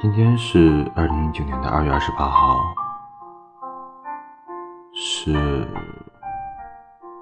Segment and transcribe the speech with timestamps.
[0.00, 2.60] 今天是二零一九年的二月二十八号，
[4.94, 5.66] 是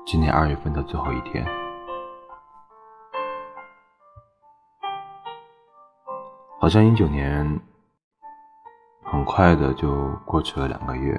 [0.05, 1.43] 今年二月份的最后一天。
[6.61, 7.59] 好像一九年
[9.05, 11.19] 很快的就过去了两个月。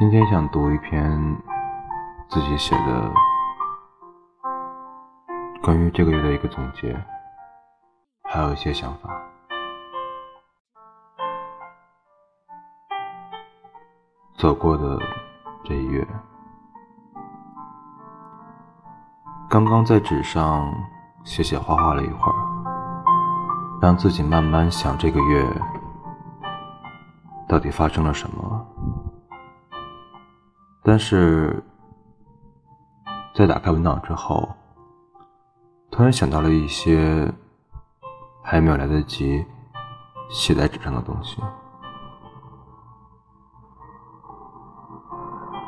[0.00, 1.36] 今天想读一篇
[2.28, 3.12] 自己写的
[5.68, 6.98] 关于这个月的一个总结，
[8.22, 9.10] 还有一些想法。
[14.34, 14.98] 走过的
[15.62, 16.08] 这一月，
[19.50, 20.72] 刚刚在纸上
[21.22, 22.38] 写写画画了一会儿，
[23.82, 25.46] 让自己慢慢想这个月
[27.46, 28.66] 到底发生了什么。
[30.82, 31.62] 但是
[33.34, 34.48] 在打开文档之后，
[35.90, 37.32] 突然想到了一些
[38.42, 39.44] 还没有来得及
[40.30, 41.42] 写在纸上的东西。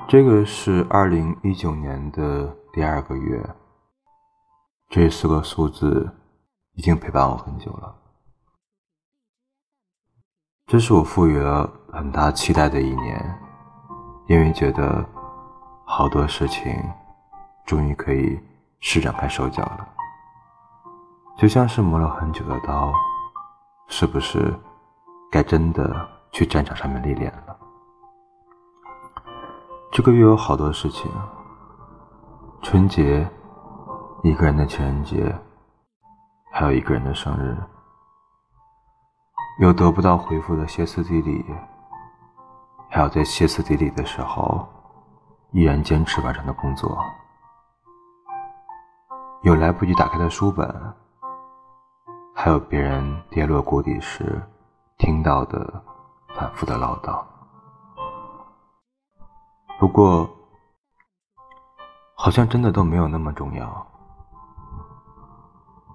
[0.09, 3.55] 这个是二零一九年的第二个月，
[4.89, 6.11] 这四个数字
[6.75, 7.95] 已经陪伴我很久了。
[10.67, 13.39] 这是我赋予了很大期待的一年。
[14.29, 15.05] 因为觉得
[15.85, 16.73] 好多事情
[17.67, 18.39] 终于可以
[18.79, 19.89] 施展开手脚了，
[21.37, 22.93] 就像是磨了很久的刀，
[23.89, 24.55] 是不是
[25.31, 27.57] 该真的去战场上面历练了？
[29.91, 31.11] 这个月有好多事情：
[32.63, 33.29] 春节、
[34.23, 35.35] 一个人的情人节，
[36.53, 37.57] 还有一个人的生日，
[39.61, 41.45] 有得不到回复的歇斯底里。
[42.93, 44.69] 还有在歇斯底里的时候，
[45.53, 46.91] 依然坚持完成的工作；
[49.43, 50.69] 有来不及打开的书本，
[52.43, 54.41] 还有别人跌落谷底时
[54.97, 55.85] 听到的
[56.35, 57.23] 反复的唠叨。
[59.79, 60.27] 不过，
[62.15, 63.87] 好像真的都没有那么重要。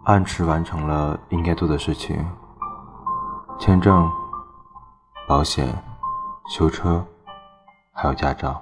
[0.03, 2.23] 按时完成了应该做的事情，
[3.57, 4.07] 签证、
[5.28, 5.67] 保险。
[6.47, 7.03] 修车，
[7.91, 8.61] 还有驾照。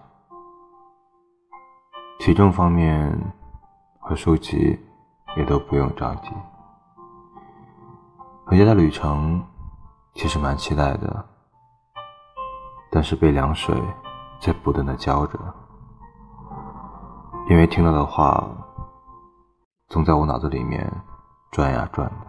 [2.17, 3.13] 体重方面
[3.99, 4.79] 和书籍
[5.35, 6.31] 也都不用着急。
[8.45, 9.43] 回家的旅程
[10.13, 11.25] 其实蛮期待的，
[12.91, 13.75] 但是被凉水
[14.39, 15.39] 在不断的浇着，
[17.49, 18.47] 因为听到的话
[19.89, 20.91] 总在我脑子里面
[21.51, 22.27] 转呀转的。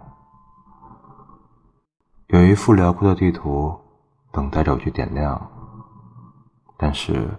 [2.29, 3.81] 有一幅辽阔的地图。
[4.35, 5.41] 等待着我去点亮，
[6.77, 7.39] 但是，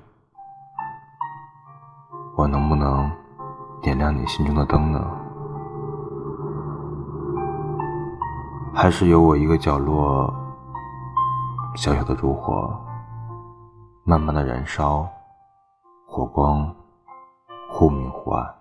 [2.38, 3.12] 我能不能
[3.82, 5.25] 点亮你心中的灯呢？
[8.78, 10.32] 还是由我一个角落
[11.78, 12.78] 小小的烛火，
[14.04, 15.08] 慢慢的燃烧，
[16.06, 16.76] 火光
[17.72, 18.56] 忽明忽暗。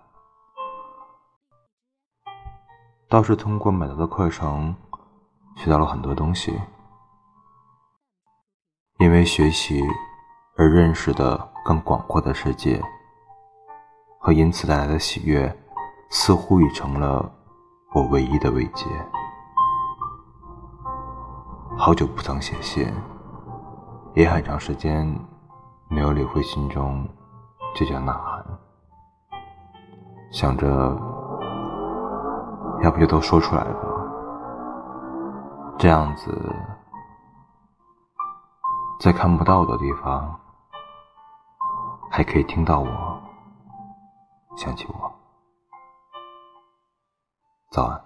[3.09, 4.73] 倒是通过买到的课程，
[5.57, 6.57] 学到了很多东西。
[8.99, 9.83] 因为学习
[10.55, 12.81] 而认识的更广阔的世界，
[14.17, 15.53] 和因此带来的喜悦，
[16.09, 17.29] 似乎已成了
[17.93, 18.85] 我唯一的慰藉。
[21.77, 22.91] 好久不曾写信，
[24.15, 25.05] 也很长时间
[25.89, 27.07] 没有理会心中
[27.75, 28.45] 这叫呐喊，
[30.31, 30.67] 想着
[32.81, 33.79] 要不就都说出来吧，
[35.77, 36.55] 这样子。
[38.99, 40.39] 在看不到的地方，
[42.09, 43.21] 还可以听到我，
[44.55, 45.11] 想起我。
[47.69, 48.04] 早安。